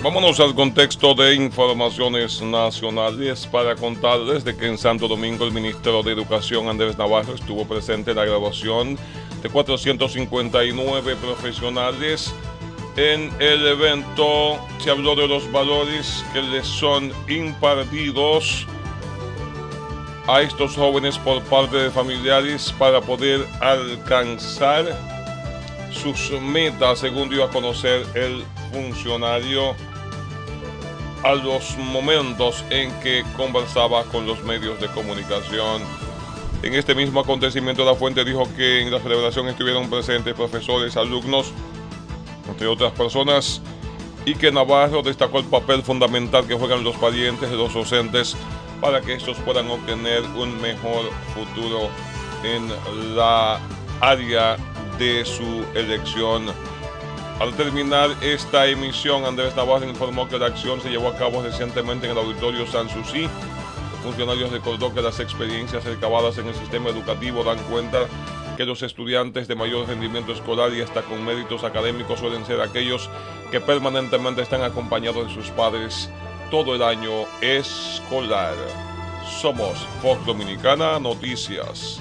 [0.00, 6.04] Vámonos al contexto de informaciones nacionales para contarles de que en Santo Domingo el ministro
[6.04, 8.96] de Educación Andrés Navarro estuvo presente en la graduación
[9.42, 12.32] de 459 profesionales.
[12.96, 18.68] En el evento se habló de los valores que les son impartidos
[20.28, 24.96] a estos jóvenes por parte de familiares para poder alcanzar
[25.90, 29.74] sus metas, según dio a conocer el funcionario
[31.22, 35.82] a los momentos en que conversaba con los medios de comunicación.
[36.62, 41.52] En este mismo acontecimiento, la fuente dijo que en la celebración estuvieron presentes profesores, alumnos,
[42.48, 43.60] entre otras personas,
[44.24, 48.36] y que Navarro destacó el papel fundamental que juegan los parientes de los docentes
[48.80, 51.88] para que estos puedan obtener un mejor futuro
[52.42, 53.60] en la
[54.00, 54.56] área
[54.98, 56.46] de su elección.
[57.40, 62.06] Al terminar esta emisión, Andrés Navarro informó que la acción se llevó a cabo recientemente
[62.06, 63.22] en el auditorio Sanssouci.
[63.22, 68.00] Los funcionarios recordó que las experiencias recabadas en el sistema educativo dan cuenta
[68.56, 73.08] que los estudiantes de mayor rendimiento escolar y hasta con méritos académicos suelen ser aquellos
[73.52, 76.10] que permanentemente están acompañados de sus padres
[76.50, 78.54] todo el año escolar.
[79.40, 82.00] Somos Fox Dominicana Noticias.